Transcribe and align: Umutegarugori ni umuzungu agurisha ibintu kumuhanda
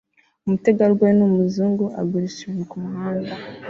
Umutegarugori 0.45 1.13
ni 1.17 1.23
umuzungu 1.29 1.83
agurisha 1.99 2.39
ibintu 2.43 2.63
kumuhanda 2.71 3.33